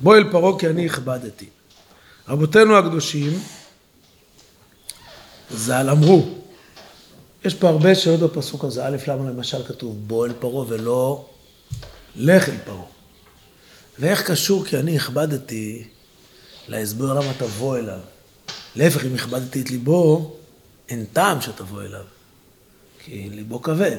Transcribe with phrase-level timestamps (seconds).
[0.00, 1.46] בוא אל פרעה כי אני הכבדתי.
[2.28, 3.38] רבותינו הקדושים,
[5.50, 6.28] ז"ל אמרו,
[7.44, 11.26] יש פה הרבה שאלות בפסוק הזה, א', למה למשל כתוב בוא אל פרעה ולא
[12.16, 12.82] לך אל פרעה.
[13.98, 15.84] ואיך קשור כי אני הכבדתי
[16.68, 18.00] להסבר למה תבוא אליו.
[18.76, 20.36] להפך, אם הכבדתי את ליבו,
[20.88, 22.04] אין טעם שתבוא אליו,
[23.04, 23.96] כי ליבו כבד.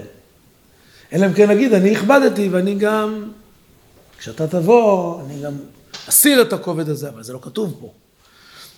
[1.13, 3.31] אלא אם כן נגיד, אני הכבדתי ואני גם,
[4.17, 5.53] כשאתה תבוא, אני גם
[6.09, 7.93] אסיר את הכובד הזה, אבל זה לא כתוב פה.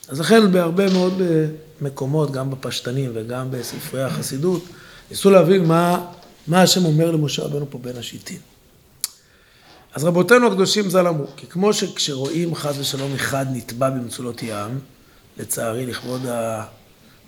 [0.09, 1.45] אז לכן בהרבה מאוד אה,
[1.81, 4.63] מקומות, גם בפשטנים וגם בספרי החסידות,
[5.11, 6.11] ניסו להבין מה,
[6.47, 8.39] מה השם אומר למשה רבנו פה בין השיטים.
[9.93, 14.79] אז רבותינו הקדושים ז"ל אמרו, כי כמו שכשרואים חס ושלום אחד נטבע במצולות ים,
[15.37, 16.63] לצערי לכבוד ה...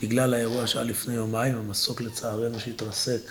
[0.01, 3.21] בגלל האירוע שהיה לפני יומיים, המסוק לצערנו שהתרסק,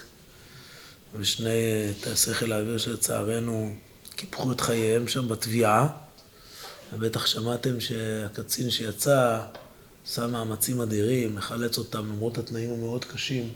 [1.19, 3.75] ושני טייסי חיל האוויר שלצערנו
[4.17, 5.89] קיפחו את חייהם שם בתביעה,
[6.93, 9.41] ובטח שמעתם שהקצין שיצא
[10.07, 13.53] עשה מאמצים אדירים לחלץ אותם למרות התנאים המאוד קשים.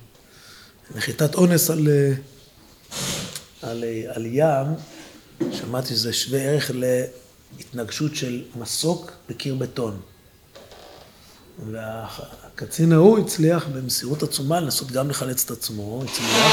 [0.95, 1.89] נחיתת אונס על,
[3.62, 4.67] על, על ים,
[5.53, 6.70] שמעתי שזה שווה ערך
[7.55, 10.00] להתנגשות של מסוק בקיר בטון.
[11.71, 16.53] והקצין ההוא הצליח במסירות עצומה לנסות גם לחלץ את עצמו, הצליח,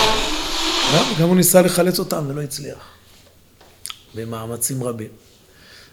[0.95, 2.77] גם, גם הוא ניסה לחלץ אותם ולא הצליח,
[4.15, 5.09] במאמצים רבים.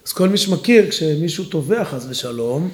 [0.06, 2.70] אז כל מי שמכיר, כשמישהו טובע חס ושלום,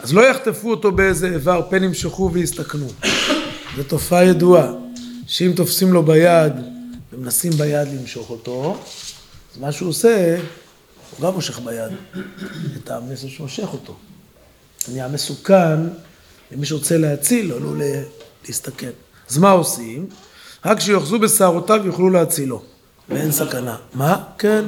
[0.00, 2.86] אז לא יחטפו אותו באיזה איבר, פן ימשכו ויסתכנו.
[3.76, 4.72] זו תופעה ידועה,
[5.26, 6.52] שאם תופסים לו ביד
[7.12, 8.76] ומנסים ביד למשוך אותו,
[9.54, 10.38] אז מה שהוא עושה,
[11.10, 11.92] הוא גם מושך ביד
[12.76, 13.96] את המסר שמושך אותו.
[14.88, 15.80] נהיה מסוכן
[16.52, 17.84] למי שרוצה להציל, לא
[18.46, 18.90] להסתכן.
[19.30, 20.06] אז מה עושים?
[20.64, 22.62] רק שיאחזו בשערותיו יוכלו להצילו,
[23.08, 23.76] ואין סכנה.
[23.94, 24.24] מה?
[24.38, 24.64] כן.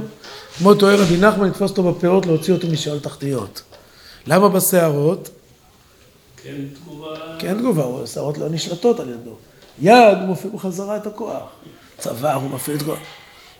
[0.58, 3.62] כמו טוער רבי נחמן, לתפוס אותו בפאות, להוציא אותו משאול תחתיות.
[4.26, 5.30] למה בשערות?
[6.42, 7.08] כן תגובה...
[7.38, 9.36] כן תגובה, השערות לא נשלטות על ידו.
[9.78, 11.42] יד הוא מפעיל בחזרה את הכוח.
[11.98, 12.98] צוואר הוא מפעיל את הכוח.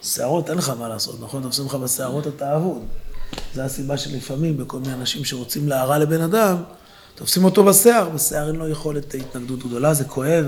[0.03, 1.43] שערות אין לך מה לעשות, נכון?
[1.43, 2.83] תופסים לך בשערות אתה אבוד.
[3.55, 6.57] זו הסיבה שלפעמים בכל מיני אנשים שרוצים להרע לבן אדם,
[7.15, 10.45] תופסים אותו בשיער, בשיער אין לו יכולת התנגדות גדולה, זה כואב.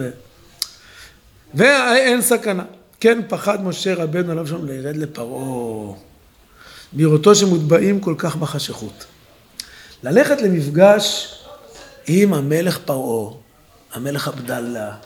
[1.55, 2.65] ואין סכנה.
[3.01, 5.95] כן פחד משה רבנו עליו שם לירד לפרעה,
[6.93, 9.05] בראותו שמוטבעים כל כך בחשכות.
[10.03, 11.35] ללכת למפגש
[12.07, 13.35] עם המלך פרעה,
[13.93, 14.97] המלך עבדאללה,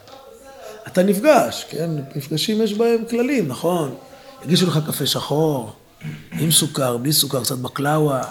[0.87, 1.91] אתה נפגש, כן?
[2.17, 3.95] מפגשים יש בהם כללים, נכון?
[4.45, 5.73] יגישו לך קפה שחור,
[6.33, 8.23] עם סוכר, בלי סוכר, קצת בקלאווה,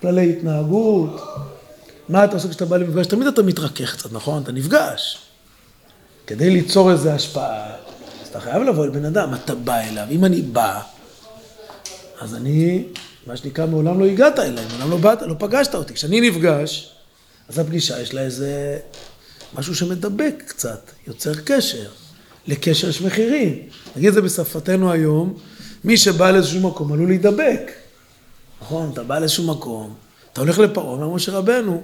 [0.00, 1.22] כללי התנהגות.
[2.08, 3.06] מה אתה עושה כשאתה בא למפגש?
[3.06, 4.42] תמיד אתה מתרכך קצת, נכון?
[4.42, 5.18] אתה נפגש.
[6.26, 7.70] כדי ליצור איזו השפעה,
[8.32, 10.06] אתה חייב לבוא אל בן אדם, אתה בא אליו.
[10.10, 10.80] אם אני בא,
[12.20, 12.84] אז אני,
[13.26, 15.94] מה שנקרא, מעולם לא הגעת אליי, מעולם לא באת, לא פגשת אותי.
[15.94, 16.94] כשאני נפגש,
[17.48, 18.78] אז הפגישה יש לה איזה
[19.54, 21.88] משהו שמדבק קצת, יוצר קשר.
[22.46, 23.58] לקשר יש מחירים.
[23.96, 25.34] נגיד את זה בשפתנו היום,
[25.84, 27.72] מי שבא לאיזשהו מקום עלול להידבק.
[28.62, 29.94] נכון, אתה בא לאיזשהו מקום,
[30.32, 31.82] אתה הולך לפרעה, אומר משה רבנו,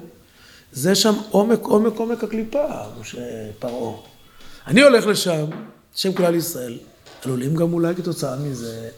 [0.72, 2.66] זה שם עומק, עומק, עומק הקליפה,
[3.00, 3.18] משה
[3.58, 3.96] פרעה.
[4.66, 5.44] אני הולך לשם,
[5.98, 6.78] שם כלל ישראל,
[7.24, 8.88] עלולים גם אולי כתוצאה מזה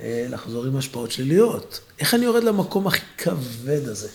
[0.00, 1.80] אה, לחזור עם השפעות שליליות.
[1.98, 4.08] איך אני יורד למקום הכי כבד הזה?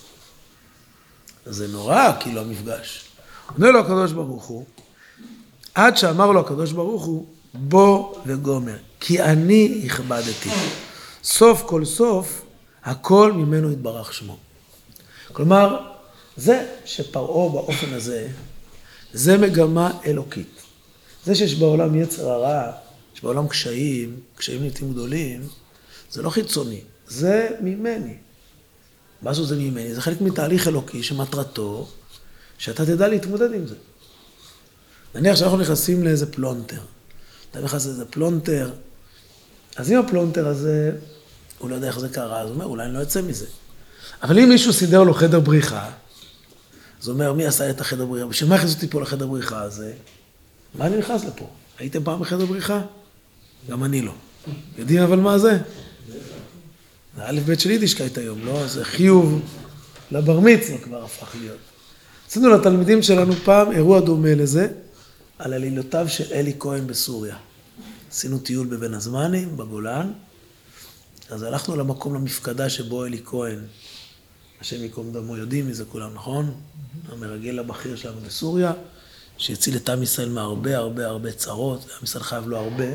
[1.46, 3.06] זה נורא, כאילו, המפגש.
[3.54, 4.66] עונה לו הקדוש ברוך הוא,
[5.76, 10.50] עד שאמר לו הקדוש ברוך הוא, בוא וגומר, כי אני הכבדתי.
[11.24, 12.42] סוף כל סוף,
[12.84, 14.38] הכל ממנו יתברך שמו.
[15.34, 15.92] כלומר,
[16.38, 18.28] זה שפרעה באופן הזה,
[19.14, 20.65] זה מגמה אלוקית.
[21.26, 22.72] זה שיש בעולם יצר הרע,
[23.16, 25.48] יש בעולם קשיים, קשיים לעיתים גדולים,
[26.12, 28.16] זה לא חיצוני, זה ממני.
[29.22, 29.96] מה זה ממני?
[29.96, 31.88] זה חלק מתהליך אלוקי שמטרתו
[32.58, 33.76] שאתה תדע להתמודד עם זה.
[35.16, 36.82] נניח שאנחנו נכנסים לאיזה פלונטר.
[37.52, 38.72] אתה נכנס לאיזה פלונטר,
[39.76, 40.92] אז אם הפלונטר הזה,
[41.60, 43.46] הוא לא יודע איך זה קרה, אז הוא אומר, אולי אני לא אצא מזה.
[44.24, 45.92] אבל אם מישהו סידר לו חדר בריחה,
[47.02, 48.28] אז הוא אומר, מי עשה את החדר בריחה?
[48.28, 49.94] בשביל מה הכניסו אותי פה לחדר בריחה הזה?
[50.78, 51.48] מה אני נכנס לפה?
[51.80, 52.82] הייתם פעם בחדר בריחה?
[53.70, 54.12] גם אני לא.
[54.78, 55.58] יודעים אבל מה זה?
[57.16, 58.68] זה א' ב' של יידישקייט היום, לא?
[58.68, 59.42] זה חיוב
[60.12, 61.58] לבר מצווה כבר הפך להיות.
[62.30, 64.68] עשינו לתלמידים שלנו פעם אירוע דומה לזה,
[65.40, 67.36] על עלילותיו של אלי כהן בסוריה.
[68.12, 70.12] עשינו טיול בבין הזמנים, בגולן,
[71.30, 73.60] אז הלכנו למקום, למפקדה שבו אלי כהן,
[74.62, 76.54] השם ייקום דמו, יודעים מי זה כולם, נכון?
[77.10, 78.74] המרגל הבכיר שלנו בסוריה,
[79.38, 82.86] שהציל את עם ישראל מהרבה הרבה הרבה צרות, עם ישראל חייב לו הרבה.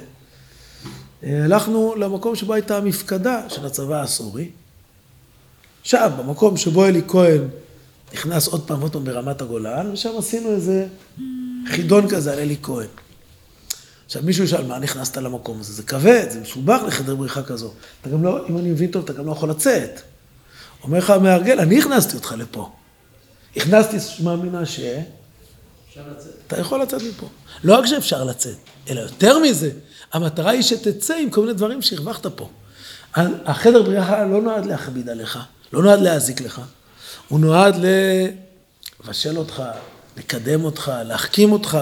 [1.22, 4.50] הלכנו למקום שבו הייתה המפקדה של הצבא הסורי,
[5.82, 7.48] שם, במקום שבו אלי כהן
[8.14, 10.86] נכנס עוד פעם ועוד פעם ברמת הגולן, ושם עשינו איזה
[11.68, 12.86] חידון כזה על אלי כהן.
[14.06, 15.72] עכשיו מישהו ישאל, מה נכנסת למקום הזה?
[15.72, 17.72] זה כבד, זה מסובך לחדר בריחה כזו.
[18.00, 20.00] אתה גם לא, אם אני מבין טוב, אתה גם לא יכול לצאת.
[20.82, 22.70] אומר לך המארגן, אני הכנסתי אותך לפה.
[23.56, 25.19] הכנסתי אפשר לצאת.
[26.46, 27.28] אתה יכול לצאת מפה.
[27.64, 28.56] לא רק שאפשר לצאת,
[28.90, 29.70] אלא יותר מזה,
[30.12, 32.48] המטרה היא שתצא עם כל מיני דברים שהרווחת פה.
[33.14, 35.38] החדר בריחה לא נועד להכביד עליך,
[35.72, 36.60] לא נועד להזיק לך,
[37.28, 37.76] הוא נועד
[39.04, 39.62] לבשל אותך,
[40.16, 41.78] לקדם אותך, להחכים אותך.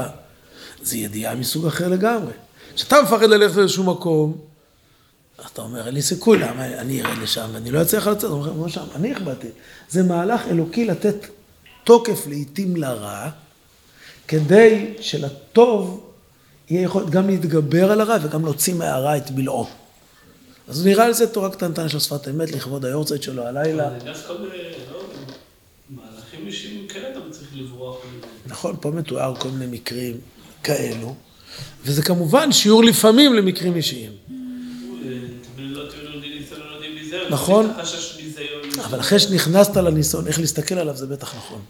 [0.83, 2.33] זו ידיעה מסוג אחר לגמרי.
[2.75, 4.39] כשאתה מפחד ללכת לאיזשהו מקום,
[5.53, 8.31] אתה אומר, אין לי סיכוי, למה אני ארד לשם ואני לא אצליח לצאת?
[8.31, 9.49] הוא אומר, שם, אני הכבדתי.
[9.91, 11.17] זה מהלך אלוקי לתת
[11.85, 13.29] תוקף לעיתים לרע,
[14.29, 16.11] כדי שלטוב
[16.71, 19.69] יהיה יכול גם להתגבר על הרע וגם להוציא מהרע את בלעו.
[20.69, 23.91] אז נראה לזה תורה קטנטנה של שפת אמת לכבוד היורצייט שלו הלילה.
[23.91, 24.13] לא,
[25.91, 27.97] מהלכים אישיים כן אתה צריך לברוח.
[28.47, 30.17] נכון, פה מתואר כל מיני מקרים
[30.63, 31.15] כאלו,
[31.85, 34.13] וזה כמובן שיעור לפעמים למקרים אישיים.
[35.69, 35.85] לא
[37.29, 37.31] לא.
[37.31, 37.71] נכון.
[38.85, 41.61] אבל אחרי שנכנסת לניסיון, איך להסתכל עליו זה בטח נכון.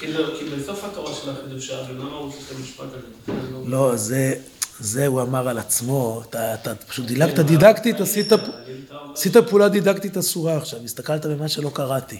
[0.00, 1.30] כי לא, בסוף התורה של
[2.56, 3.38] המשפט הזה?
[3.66, 4.34] לא, זה,
[4.80, 8.32] זה הוא אמר על עצמו, אתה, אתה פשוט דילגת דידקטית, עשית,
[9.14, 12.18] עשית פעולה דידקטית אסורה עכשיו, הסתכלת במה שלא קראתי.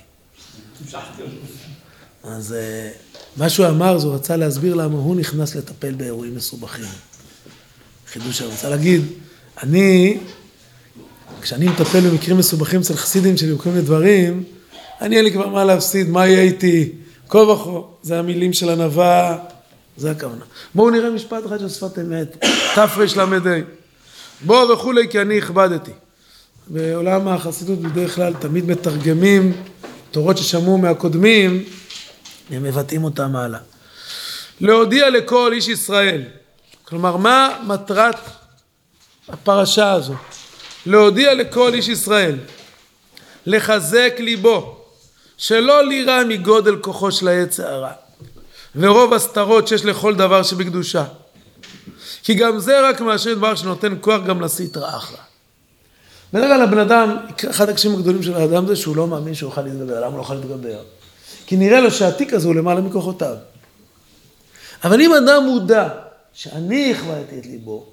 [2.25, 2.91] אז אה,
[3.37, 6.85] מה שהוא אמר, זה הוא רצה להסביר למה הוא נכנס לטפל באירועים מסובכים.
[8.13, 9.03] חידוש אני רוצה להגיד,
[9.63, 10.19] אני,
[11.41, 14.45] כשאני מטפל במקרים מסובכים אצל חסידים שלי וכל מיני דברים,
[15.01, 16.93] אני אין לי כבר מה להפסיד, מה יהיה איתי?
[17.29, 17.71] כה וכה,
[18.03, 19.39] זה המילים של ענווה,
[19.97, 20.45] זה הכוונה.
[20.75, 22.45] בואו נראה משפט אחד של שפת אמת,
[22.75, 23.61] תרל"ה.
[24.41, 25.91] בוא וכולי כי אני הכבדתי.
[26.67, 29.53] בעולם החסידות בדרך כלל תמיד מתרגמים
[30.11, 31.65] תורות ששמעו מהקודמים,
[32.51, 33.61] הם מבטאים אותם הלאה.
[34.61, 36.23] להודיע לכל איש ישראל,
[36.85, 38.17] כלומר מה מטרת
[39.29, 40.15] הפרשה הזו?
[40.87, 42.39] להודיע לכל איש ישראל,
[43.47, 44.78] לחזק ליבו,
[45.39, 47.93] שלא לירא מגודל כוחו של העץ הרע,
[48.77, 51.05] ורוב הסתרות שיש לכל דבר שבקדושה.
[52.23, 55.17] כי גם זה רק מאשר דבר שנותן כוח גם לסטרא אחרא.
[56.33, 57.17] בדרך כלל הבן אדם,
[57.51, 60.01] אחד הקשיים הגדולים של האדם זה שהוא לא מאמין שהוא יוכל להתגבר.
[60.01, 60.83] למה הוא לא יכול להתגבר?
[61.47, 63.37] כי נראה לו שהתיק הזה הוא למעלה מכוחותיו.
[64.85, 65.89] אבל אם אדם מודע
[66.33, 67.87] שאני הכבדתי את ליבו,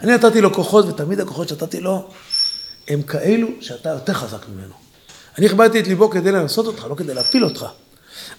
[0.00, 2.10] אני נתתי לו כוחות ותמיד הכוחות שנתתי לו
[2.88, 4.83] הם כאלו שאתה יותר חזק ממנו.
[5.38, 7.66] אני הכבדתי את ליבו כדי לנסות אותך, לא כדי להפיל אותך.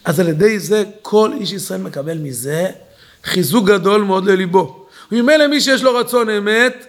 [0.06, 2.68] אז על ידי זה כל איש ישראל מקבל מזה
[3.24, 4.88] חיזוק גדול מאוד לליבו.
[5.12, 6.86] וממילא מי שיש לו רצון אמת,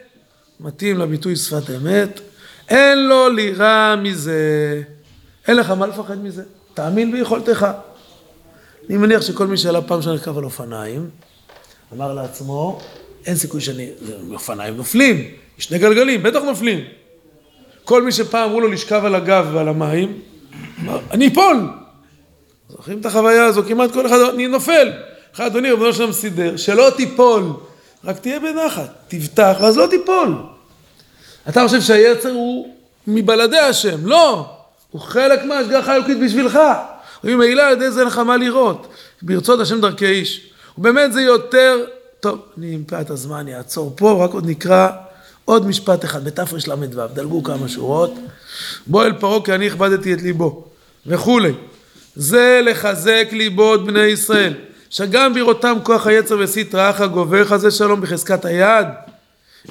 [0.61, 2.21] מתאים לביטוי שפת אמת,
[2.69, 4.83] אין לו לירה מזה.
[5.49, 6.43] אין לך מה לפחד מזה.
[6.75, 7.67] תאמין ביכולתך.
[8.89, 11.11] אני מניח שכל מי שעלה פעם שנרכב על אופניים,
[11.93, 12.81] אמר לעצמו,
[13.27, 13.91] אין סיכוי שאני...
[14.33, 16.85] אופניים נופלים, יש שני גלגלים, בטח נופלים.
[17.87, 20.19] כל מי שפעם אמרו לו לשכב על הגב ועל המים,
[20.83, 21.69] אמר, אני אפול!
[22.69, 23.63] זוכרים את החוויה הזו?
[23.69, 24.93] כמעט כל אחד, אני נופל.
[25.35, 27.43] אחד, אדוני, רבנו שלם סידר, שלא תיפול,
[28.05, 30.37] רק תהיה בנחת, תבטח, ואז לא תיפול.
[31.49, 32.75] אתה חושב שהיצר הוא
[33.07, 34.47] מבלעדי השם, לא,
[34.91, 36.59] הוא חלק מההשגחה האלוקית בשבילך.
[37.25, 38.87] וממילא על ידי זה אין לך מה לראות,
[39.23, 40.51] ברצות השם דרכי איש.
[40.79, 41.85] ובאמת זה יותר,
[42.21, 44.89] טוב, אני מפאת הזמן אעצור פה, רק עוד נקרא
[45.47, 48.15] עוד משפט אחד, בתרל"ו, דלגו כמה שורות.
[48.87, 50.65] בוא אל פרעה כי אני הכבדתי את ליבו,
[51.07, 51.53] וכולי.
[52.17, 54.55] זה לחזק ליבות בני ישראל,
[54.91, 58.87] שגם בראותם כוח היצר וסטרא אחא גובר חזה שלום בחזקת היד.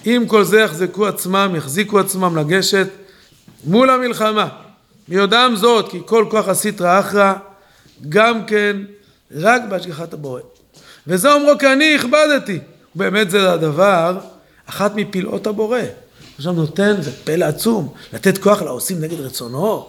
[0.05, 2.87] עם כל זה יחזקו עצמם, יחזיקו עצמם לגשת
[3.63, 4.47] מול המלחמה.
[5.09, 7.33] מיודעם זאת, כי כל כוח הסטרא אחרא,
[8.09, 8.77] גם כן,
[9.31, 10.41] רק בהשגחת הבורא.
[11.07, 12.59] וזה אומרו כי אני הכבדתי.
[12.95, 14.17] באמת זה הדבר,
[14.65, 15.79] אחת מפלאות הבורא.
[16.37, 19.87] עכשיו נותן, זה פלא עצום, לתת כוח לעושים נגד רצונו.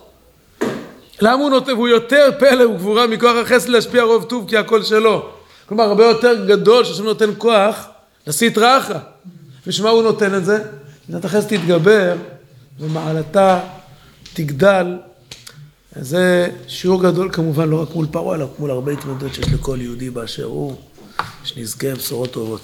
[1.21, 1.71] למה הוא נותן?
[1.71, 5.28] הוא יותר פלא וגבורה מכוח החסד להשפיע רוב טוב כי הכל שלו.
[5.66, 7.87] כלומר, הרבה יותר גדול שהשם נותן כוח
[8.26, 8.99] לסטרא אחרא.
[9.66, 10.64] בשביל מה הוא נותן את זה?
[11.09, 12.16] נתת החסד תתגבר
[12.80, 13.61] ומעלתה
[14.35, 14.97] תגדל.
[16.00, 20.11] זה שיעור גדול כמובן לא רק מול פרעה, אלא מול הרבה התמודדות שיש לכל יהודי
[20.11, 20.76] באשר הוא,
[21.45, 22.61] שנזכה בשורות טובות.